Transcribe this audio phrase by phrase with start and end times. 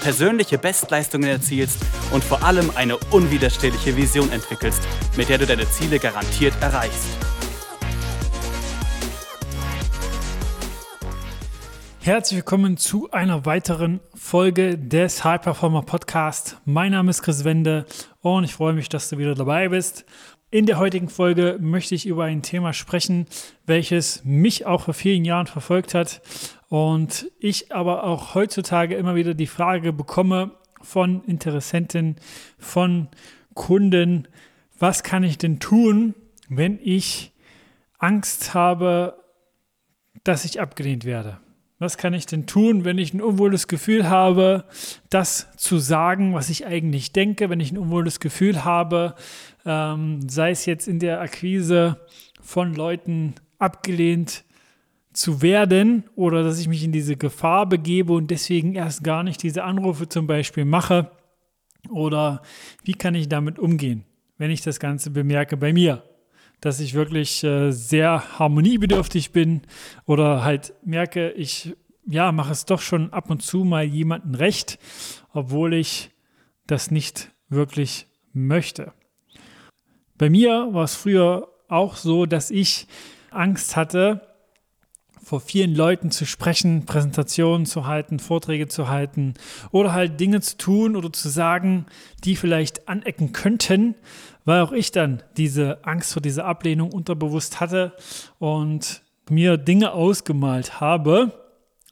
[0.00, 1.78] persönliche Bestleistungen erzielst
[2.12, 4.82] und vor allem eine unwiderstehliche Vision entwickelst,
[5.16, 7.08] mit der du deine Ziele garantiert erreichst.
[12.00, 16.56] Herzlich willkommen zu einer weiteren Folge des High Performer Podcast.
[16.64, 17.84] Mein Name ist Chris Wende
[18.22, 20.06] und ich freue mich, dass du wieder dabei bist.
[20.50, 23.26] In der heutigen Folge möchte ich über ein Thema sprechen,
[23.66, 26.22] welches mich auch vor vielen Jahren verfolgt hat
[26.68, 32.16] und ich aber auch heutzutage immer wieder die Frage bekomme von Interessenten,
[32.58, 33.08] von
[33.54, 34.28] Kunden,
[34.78, 36.14] was kann ich denn tun,
[36.48, 37.32] wenn ich
[37.98, 39.24] Angst habe,
[40.24, 41.38] dass ich abgelehnt werde?
[41.80, 44.64] Was kann ich denn tun, wenn ich ein unwohles Gefühl habe,
[45.10, 49.14] das zu sagen, was ich eigentlich denke, wenn ich ein unwohles Gefühl habe,
[49.64, 52.00] ähm, sei es jetzt in der Akquise
[52.40, 54.44] von Leuten abgelehnt
[55.18, 59.42] zu werden oder dass ich mich in diese Gefahr begebe und deswegen erst gar nicht
[59.42, 61.10] diese Anrufe zum Beispiel mache?
[61.90, 62.42] Oder
[62.84, 64.04] wie kann ich damit umgehen,
[64.36, 66.04] wenn ich das Ganze bemerke bei mir?
[66.60, 69.62] dass ich wirklich äh, sehr harmoniebedürftig bin
[70.06, 74.80] oder halt merke, ich ja, mache es doch schon ab und zu mal jemandem recht,
[75.32, 76.10] obwohl ich
[76.66, 78.92] das nicht wirklich möchte.
[80.16, 82.88] Bei mir war es früher auch so, dass ich
[83.30, 84.27] Angst hatte,
[85.28, 89.34] vor vielen Leuten zu sprechen, Präsentationen zu halten, Vorträge zu halten
[89.72, 91.84] oder halt Dinge zu tun oder zu sagen,
[92.24, 93.94] die vielleicht anecken könnten,
[94.46, 97.92] weil auch ich dann diese Angst vor dieser Ablehnung unterbewusst hatte
[98.38, 101.32] und mir Dinge ausgemalt habe,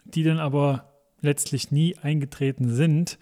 [0.07, 3.19] die dann aber letztlich nie eingetreten sind.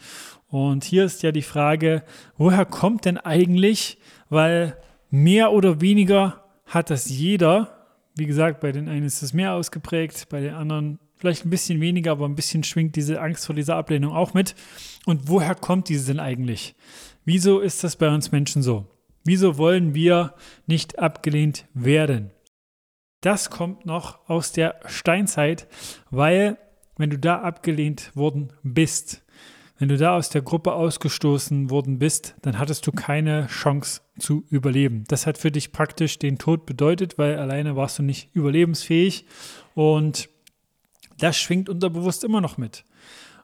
[0.47, 2.05] Und hier ist ja die Frage,
[2.37, 3.99] woher kommt denn eigentlich,
[4.29, 4.77] weil
[5.11, 7.84] mehr oder weniger hat das jeder.
[8.17, 11.81] Wie gesagt, bei den einen ist es mehr ausgeprägt, bei den anderen vielleicht ein bisschen
[11.81, 14.55] weniger, aber ein bisschen schwingt diese Angst vor dieser Ablehnung auch mit.
[15.07, 16.75] Und woher kommt diese denn eigentlich?
[17.25, 18.87] Wieso ist das bei uns Menschen so?
[19.25, 20.35] Wieso wollen wir
[20.67, 22.31] nicht abgelehnt werden?
[23.21, 25.67] Das kommt noch aus der Steinzeit,
[26.11, 26.59] weil
[26.99, 29.24] wenn du da abgelehnt worden bist,
[29.79, 34.45] wenn du da aus der Gruppe ausgestoßen worden bist, dann hattest du keine Chance zu
[34.49, 35.05] überleben.
[35.09, 39.27] Das hat für dich praktisch den Tod bedeutet, weil alleine warst du nicht überlebensfähig
[39.75, 40.29] und
[41.19, 42.85] das schwingt unterbewusst immer noch mit.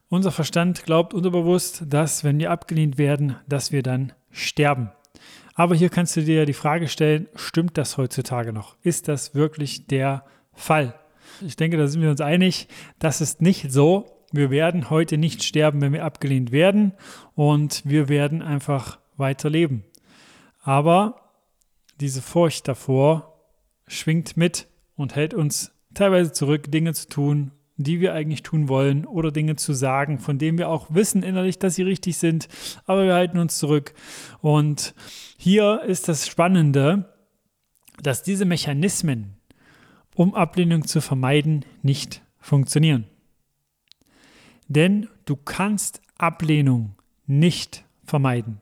[0.09, 4.91] Unser Verstand glaubt unterbewusst, dass wenn wir abgelehnt werden, dass wir dann sterben.
[5.55, 8.77] Aber hier kannst du dir die Frage stellen, stimmt das heutzutage noch?
[8.83, 10.95] Ist das wirklich der Fall?
[11.47, 12.69] Ich denke, da sind wir uns einig,
[12.99, 14.20] das ist nicht so.
[14.33, 16.93] Wir werden heute nicht sterben, wenn wir abgelehnt werden
[17.35, 19.85] und wir werden einfach weiterleben.
[20.63, 21.33] Aber
[22.01, 23.41] diese Furcht davor
[23.87, 29.07] schwingt mit und hält uns teilweise zurück, Dinge zu tun, die wir eigentlich tun wollen
[29.07, 32.49] oder Dinge zu sagen, von denen wir auch wissen innerlich, dass sie richtig sind,
[32.85, 33.95] aber wir halten uns zurück.
[34.41, 34.95] Und
[35.39, 37.13] hier ist das Spannende,
[38.03, 39.37] dass diese Mechanismen,
[40.15, 43.07] um Ablehnung zu vermeiden, nicht funktionieren.
[44.71, 46.95] Denn du kannst Ablehnung
[47.27, 48.61] nicht vermeiden.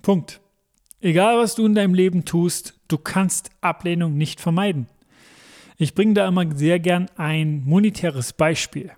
[0.00, 0.40] Punkt.
[1.02, 4.88] Egal, was du in deinem Leben tust, du kannst Ablehnung nicht vermeiden.
[5.76, 8.92] Ich bringe da immer sehr gern ein monetäres Beispiel.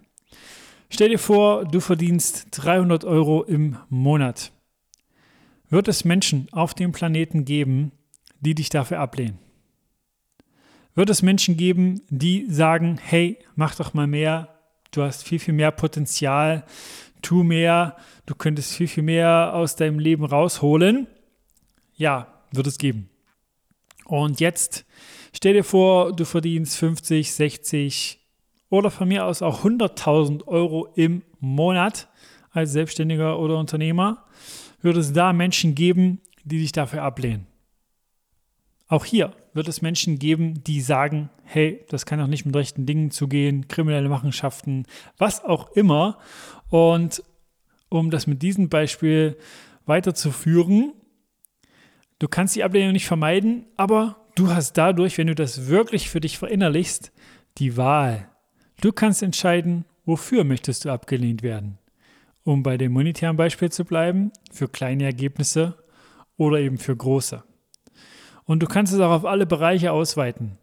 [0.91, 4.53] Stell dir vor, du verdienst 300 Euro im Monat.
[5.71, 7.91] Wird es Menschen auf dem Planeten geben,
[8.41, 9.41] die dich dafür ablehnen?
[10.95, 14.58] Wird es Menschen geben, die sagen, hey, mach doch mal mehr,
[14.91, 16.65] du hast viel, viel mehr Potenzial,
[17.23, 21.07] tu mehr, du könntest viel, viel mehr aus deinem Leben rausholen?
[21.95, 23.09] Ja, wird es geben.
[24.05, 24.87] Und jetzt
[25.33, 28.19] Stell dir vor, du verdienst 50, 60
[28.71, 32.09] oder von mir aus auch 100.000 Euro im Monat
[32.51, 34.25] als Selbstständiger oder Unternehmer.
[34.81, 37.47] Würde es da Menschen geben, die dich dafür ablehnen?
[38.89, 42.87] Auch hier wird es Menschen geben, die sagen, hey, das kann doch nicht mit rechten
[42.87, 44.87] Dingen zugehen, kriminelle Machenschaften,
[45.19, 46.19] was auch immer.
[46.71, 47.23] Und
[47.91, 49.37] um das mit diesem Beispiel
[49.87, 50.93] weiterzuführen,
[52.19, 56.21] du kannst die Ablehnung nicht vermeiden, aber Du hast dadurch, wenn du das wirklich für
[56.21, 57.11] dich verinnerlichst,
[57.59, 58.29] die Wahl.
[58.81, 61.79] Du kannst entscheiden, wofür möchtest du abgelehnt werden.
[62.45, 65.75] Um bei dem monetären Beispiel zu bleiben, für kleine Ergebnisse
[66.37, 67.43] oder eben für große.
[68.49, 70.57] Und du kannst es auch auf alle Bereiche ausweiten.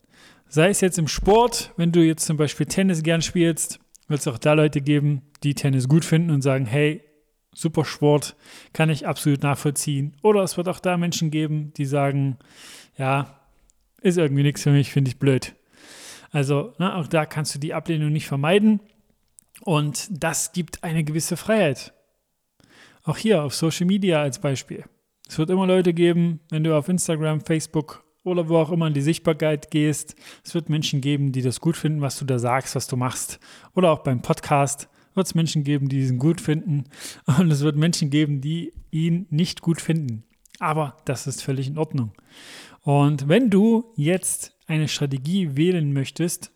[0.47, 4.27] Sei es jetzt im Sport, wenn du jetzt zum Beispiel Tennis gern spielst, wird es
[4.27, 7.03] auch da Leute geben, die Tennis gut finden und sagen, hey,
[7.53, 8.35] super Sport,
[8.73, 10.17] kann ich absolut nachvollziehen.
[10.23, 12.37] Oder es wird auch da Menschen geben, die sagen,
[12.97, 13.39] ja,
[14.01, 15.53] ist irgendwie nichts für mich, finde ich blöd.
[16.31, 18.79] Also ne, auch da kannst du die Ablehnung nicht vermeiden.
[19.61, 21.93] Und das gibt eine gewisse Freiheit.
[23.03, 24.85] Auch hier auf Social Media als Beispiel.
[25.27, 28.93] Es wird immer Leute geben, wenn du auf Instagram, Facebook oder wo auch immer in
[28.93, 30.15] die Sichtbarkeit gehst.
[30.43, 33.39] Es wird Menschen geben, die das gut finden, was du da sagst, was du machst.
[33.73, 36.85] Oder auch beim Podcast wird es Menschen geben, die diesen gut finden.
[37.25, 40.23] Und es wird Menschen geben, die ihn nicht gut finden.
[40.59, 42.13] Aber das ist völlig in Ordnung.
[42.81, 46.51] Und wenn du jetzt eine Strategie wählen möchtest,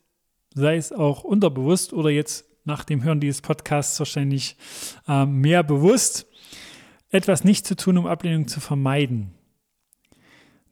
[0.54, 4.56] sei es auch unterbewusst oder jetzt nach dem Hören dieses Podcasts wahrscheinlich
[5.08, 6.26] äh, mehr bewusst,
[7.10, 9.34] etwas nicht zu tun, um Ablehnung zu vermeiden,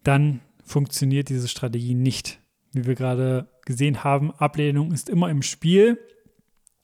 [0.05, 2.41] dann funktioniert diese Strategie nicht.
[2.73, 5.99] Wie wir gerade gesehen haben, Ablehnung ist immer im Spiel.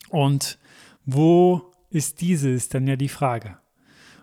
[0.09, 0.57] Und
[1.05, 3.57] wo ist diese, ist dann ja die Frage.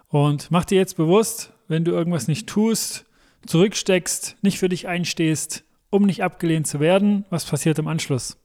[0.08, 3.06] Und mach dir jetzt bewusst, wenn du irgendwas nicht tust,
[3.46, 8.38] zurücksteckst, nicht für dich einstehst, um nicht abgelehnt zu werden, was passiert im Anschluss?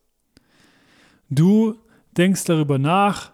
[1.30, 1.76] Du
[2.16, 3.34] denkst darüber nach,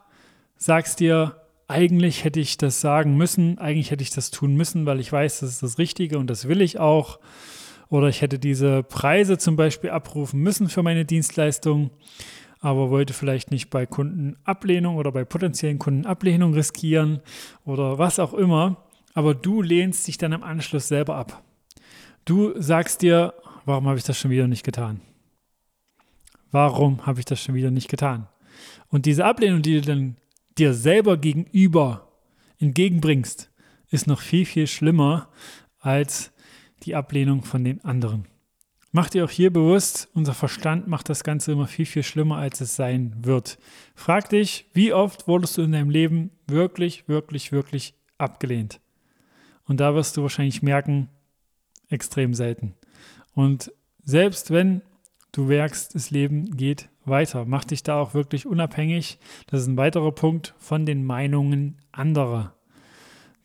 [0.58, 1.43] sagst dir,
[1.74, 5.40] eigentlich hätte ich das sagen müssen, eigentlich hätte ich das tun müssen, weil ich weiß,
[5.40, 7.20] das ist das Richtige und das will ich auch.
[7.90, 11.90] Oder ich hätte diese Preise zum Beispiel abrufen müssen für meine Dienstleistung,
[12.60, 17.22] aber wollte vielleicht nicht bei Kunden Ablehnung oder bei potenziellen Kunden Ablehnung riskieren
[17.66, 18.86] oder was auch immer.
[19.16, 21.44] Aber du lehnst dich dann im Anschluss selber ab.
[22.24, 23.34] Du sagst dir,
[23.66, 25.02] warum habe ich das schon wieder nicht getan?
[26.52, 28.28] Warum habe ich das schon wieder nicht getan?
[28.90, 30.18] Und diese Ablehnung, die du dann
[30.58, 32.12] dir selber gegenüber
[32.60, 33.52] entgegenbringst,
[33.90, 35.30] ist noch viel, viel schlimmer
[35.80, 36.32] als
[36.84, 38.28] die Ablehnung von den anderen.
[38.92, 42.62] Mach dir auch hier bewusst, unser Verstand macht das Ganze immer viel, viel schlimmer, als
[42.62, 43.58] es sein wird.
[43.96, 48.80] Frag dich, wie oft wurdest du in deinem Leben wirklich, wirklich, wirklich abgelehnt?
[49.66, 51.10] Und da wirst du wahrscheinlich merken,
[51.90, 52.76] extrem selten.
[53.34, 53.72] Und
[54.04, 54.84] selbst wenn
[55.32, 59.20] du merkst, das Leben geht weiter, mach dich da auch wirklich unabhängig.
[59.48, 62.54] Das ist ein weiterer Punkt von den Meinungen anderer.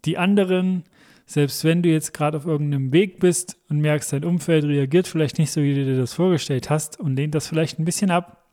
[0.05, 0.85] Die anderen
[1.29, 5.39] selbst wenn du jetzt gerade auf irgendeinem Weg bist und merkst, dein Umfeld reagiert vielleicht
[5.39, 8.47] nicht so, wie du dir das vorgestellt hast und lehnt das vielleicht ein bisschen ab,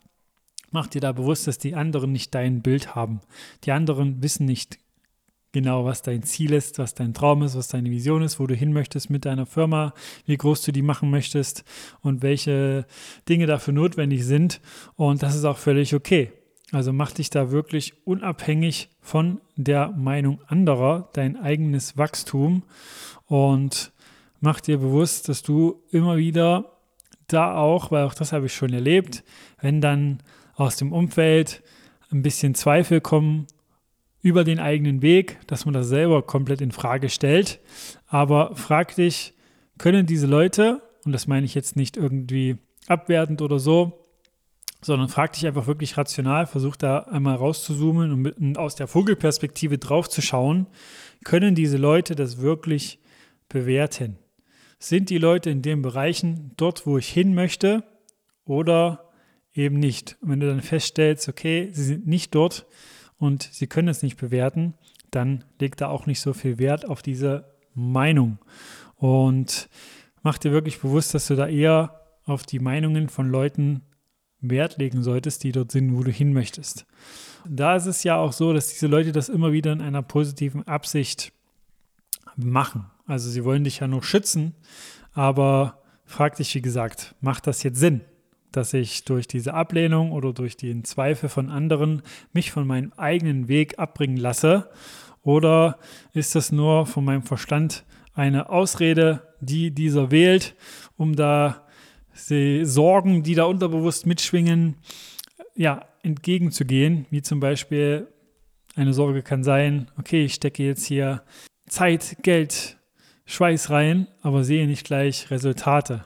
[0.71, 3.21] mach dir da bewusst, dass die anderen nicht dein Bild haben.
[3.63, 4.77] Die anderen wissen nicht
[5.55, 8.53] genau, was dein Ziel ist, was dein Traum ist, was deine Vision ist, wo du
[8.53, 9.93] hin möchtest mit deiner Firma,
[10.25, 11.63] wie groß du die machen möchtest
[12.01, 12.85] und welche
[13.29, 14.59] Dinge dafür notwendig sind.
[14.97, 16.33] Und das ist auch völlig okay.
[16.73, 22.63] Also mach dich da wirklich unabhängig von der Meinung anderer, dein eigenes Wachstum
[23.27, 23.93] und
[24.41, 26.73] mach dir bewusst, dass du immer wieder
[27.27, 29.23] da auch, weil auch das habe ich schon erlebt,
[29.61, 30.21] wenn dann
[30.55, 31.63] aus dem Umfeld
[32.11, 33.47] ein bisschen Zweifel kommen
[34.25, 37.59] über den eigenen Weg, dass man das selber komplett in Frage stellt.
[38.07, 39.35] Aber frag dich,
[39.77, 42.57] können diese Leute, und das meine ich jetzt nicht irgendwie
[42.87, 44.03] abwertend oder so,
[44.81, 50.09] sondern frag dich einfach wirklich rational, versuch da einmal rauszuzoomen und, aus der Vogelperspektive drauf
[50.09, 50.65] zu schauen,
[51.23, 52.97] können diese Leute das wirklich
[53.47, 54.17] bewerten?
[54.79, 57.83] Sind die Leute in den Bereichen dort, wo ich hin möchte
[58.43, 59.11] oder
[59.53, 60.17] eben nicht?
[60.21, 62.65] Und wenn du dann feststellst, okay, sie sind nicht dort
[63.17, 64.73] und sie können es nicht bewerten,
[65.11, 68.39] dann leg da auch nicht so viel Wert auf diese Meinung.
[68.95, 69.69] Und
[70.23, 73.81] mach dir wirklich bewusst, dass du da eher auf die Meinungen von Leuten
[74.41, 76.85] Wert legen solltest, die dort sind, wo du hin möchtest.
[77.47, 80.67] Da ist es ja auch so, dass diese Leute das immer wieder in einer positiven
[80.67, 81.31] Absicht
[82.35, 82.85] machen.
[83.05, 84.55] Also sie wollen dich ja nur schützen,
[85.13, 88.01] aber frag dich, wie gesagt, macht das jetzt Sinn,
[88.55, 92.01] dass ich durch diese Ablehnung oder durch den Zweifel von anderen
[92.33, 94.69] mich von meinem eigenen Weg abbringen lasse?
[95.21, 95.79] Oder
[96.13, 97.83] ist das nur von meinem Verstand
[98.13, 100.55] eine Ausrede, die dieser wählt,
[100.97, 101.65] um da
[102.29, 104.75] die Sorgen, die da unterbewusst mitschwingen,
[105.55, 107.05] ja, entgegenzugehen.
[107.09, 108.07] Wie zum Beispiel
[108.75, 111.23] eine Sorge kann sein, okay, ich stecke jetzt hier
[111.67, 112.77] Zeit, Geld,
[113.25, 116.05] Schweiß rein, aber sehe nicht gleich Resultate.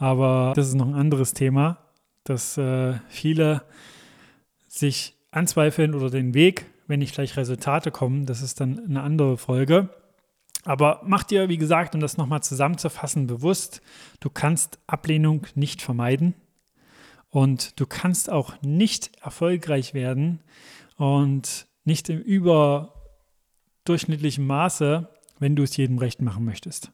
[0.00, 1.78] Aber das ist noch ein anderes Thema,
[2.24, 3.62] dass äh, viele
[4.66, 8.24] sich anzweifeln oder den Weg, wenn nicht gleich Resultate kommen.
[8.24, 9.90] Das ist dann eine andere Folge.
[10.64, 13.82] Aber mach dir, wie gesagt, um das nochmal zusammenzufassen, bewusst,
[14.20, 16.32] du kannst Ablehnung nicht vermeiden
[17.28, 20.40] und du kannst auch nicht erfolgreich werden
[20.96, 26.90] und nicht im überdurchschnittlichen Maße, wenn du es jedem recht machen möchtest.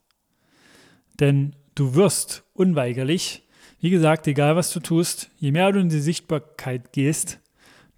[1.21, 3.45] Denn du wirst unweigerlich,
[3.81, 7.39] wie gesagt, egal was du tust, je mehr du in die Sichtbarkeit gehst,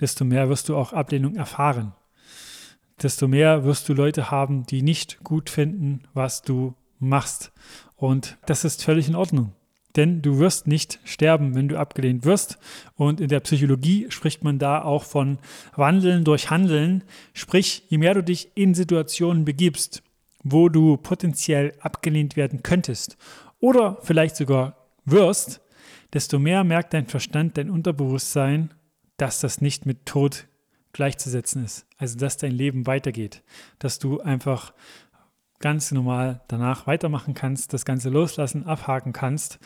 [0.01, 1.95] desto mehr wirst du auch Ablehnung erfahren.
[3.03, 7.53] Desto mehr wirst du Leute haben, die nicht gut finden, was du machst.
[7.97, 9.53] Und das ist völlig in Ordnung.
[9.95, 12.59] Denn du wirst nicht sterben, wenn du abgelehnt wirst.
[12.97, 15.39] Und in der Psychologie spricht man da auch von
[15.77, 17.05] Wandeln durch Handeln.
[17.35, 20.03] Sprich, je mehr du dich in Situationen begibst,
[20.43, 23.17] wo du potenziell abgelehnt werden könntest
[23.61, 25.61] oder vielleicht sogar wirst,
[26.13, 28.75] desto mehr merkt dein Verstand, dein Unterbewusstsein,
[29.17, 30.47] dass das nicht mit Tod
[30.93, 31.87] gleichzusetzen ist.
[31.97, 33.43] Also dass dein Leben weitergeht,
[33.79, 34.73] dass du einfach
[35.59, 39.59] ganz normal danach weitermachen kannst, das Ganze loslassen, abhaken kannst.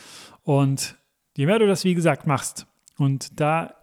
[0.42, 0.96] Und
[1.36, 2.66] je mehr du das, wie gesagt, machst,
[2.98, 3.74] und da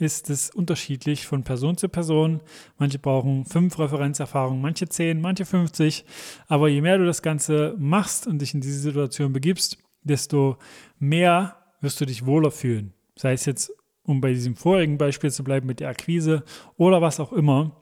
[0.00, 2.40] ist es unterschiedlich von Person zu Person.
[2.78, 6.04] Manche brauchen fünf Referenzerfahrungen, manche zehn, manche 50.
[6.48, 10.56] Aber je mehr du das Ganze machst und dich in diese Situation begibst, desto
[10.98, 12.94] mehr wirst du dich wohler fühlen.
[13.16, 13.72] Sei es jetzt,
[14.04, 16.44] um bei diesem vorigen Beispiel zu bleiben mit der Akquise
[16.76, 17.76] oder was auch immer.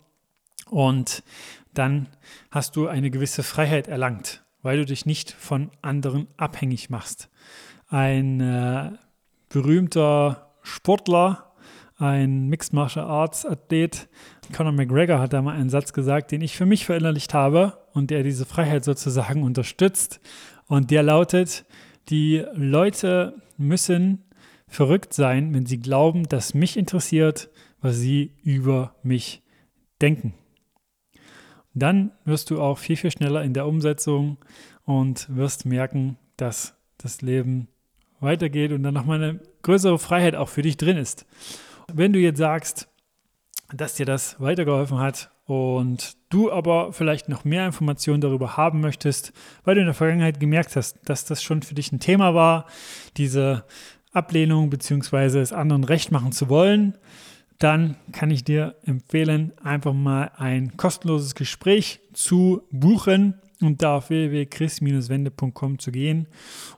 [0.70, 1.22] Und
[1.72, 2.08] dann
[2.50, 7.30] hast du eine gewisse Freiheit erlangt, weil du dich nicht von anderen abhängig machst.
[7.88, 8.90] Ein äh,
[9.48, 11.47] berühmter Sportler
[11.98, 14.08] ein Mixed Martial Arts Athlet,
[14.52, 18.10] Conor McGregor, hat da mal einen Satz gesagt, den ich für mich verinnerlicht habe und
[18.10, 20.20] der diese Freiheit sozusagen unterstützt.
[20.66, 21.64] Und der lautet,
[22.08, 24.24] die Leute müssen
[24.68, 27.50] verrückt sein, wenn sie glauben, dass mich interessiert,
[27.80, 29.42] was sie über mich
[30.00, 30.34] denken.
[31.74, 34.38] Dann wirst du auch viel, viel schneller in der Umsetzung
[34.84, 37.68] und wirst merken, dass das Leben
[38.20, 41.26] weitergeht und dann nochmal eine größere Freiheit auch für dich drin ist.
[41.92, 42.88] Wenn du jetzt sagst,
[43.72, 49.32] dass dir das weitergeholfen hat und du aber vielleicht noch mehr Informationen darüber haben möchtest,
[49.64, 52.66] weil du in der Vergangenheit gemerkt hast, dass das schon für dich ein Thema war,
[53.16, 53.64] diese
[54.12, 55.40] Ablehnung bzw.
[55.40, 56.96] es anderen recht machen zu wollen,
[57.58, 64.10] dann kann ich dir empfehlen, einfach mal ein kostenloses Gespräch zu buchen und da auf
[64.10, 66.28] www.chris-wende.com zu gehen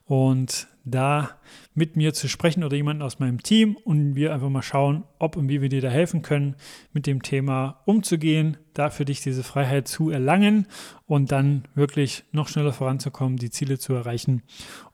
[0.07, 1.31] und da
[1.75, 5.37] mit mir zu sprechen oder jemanden aus meinem Team und wir einfach mal schauen, ob
[5.37, 6.57] und wie wir dir da helfen können,
[6.93, 10.67] mit dem Thema umzugehen, da für dich diese Freiheit zu erlangen
[11.07, 14.43] und dann wirklich noch schneller voranzukommen, die Ziele zu erreichen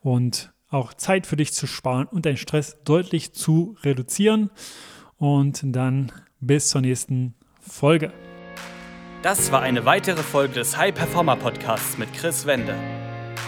[0.00, 4.50] und auch Zeit für dich zu sparen und deinen Stress deutlich zu reduzieren.
[5.17, 8.12] Und dann bis zur nächsten Folge.
[9.23, 12.76] Das war eine weitere Folge des High Performer Podcasts mit Chris Wende.